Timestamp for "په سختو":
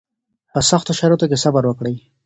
0.53-0.91